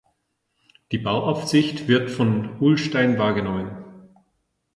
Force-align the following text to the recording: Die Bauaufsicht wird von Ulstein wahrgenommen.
Die 0.91 0.97
Bauaufsicht 0.97 1.87
wird 1.87 2.09
von 2.09 2.59
Ulstein 2.59 3.19
wahrgenommen. 3.19 4.09